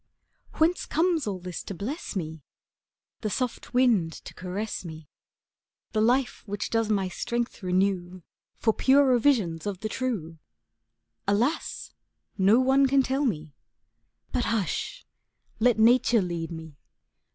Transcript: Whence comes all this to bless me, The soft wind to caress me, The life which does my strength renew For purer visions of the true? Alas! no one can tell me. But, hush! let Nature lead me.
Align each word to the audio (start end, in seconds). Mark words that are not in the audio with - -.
Whence 0.53 0.87
comes 0.87 1.27
all 1.27 1.37
this 1.37 1.61
to 1.61 1.75
bless 1.75 2.15
me, 2.15 2.41
The 3.19 3.29
soft 3.29 3.71
wind 3.75 4.13
to 4.25 4.33
caress 4.33 4.83
me, 4.83 5.07
The 5.91 6.01
life 6.01 6.41
which 6.47 6.71
does 6.71 6.89
my 6.89 7.07
strength 7.07 7.61
renew 7.61 8.23
For 8.57 8.73
purer 8.73 9.19
visions 9.19 9.67
of 9.67 9.81
the 9.81 9.89
true? 9.89 10.39
Alas! 11.27 11.93
no 12.35 12.59
one 12.59 12.87
can 12.87 13.03
tell 13.03 13.25
me. 13.25 13.53
But, 14.31 14.45
hush! 14.45 15.05
let 15.59 15.77
Nature 15.77 16.23
lead 16.23 16.49
me. 16.51 16.79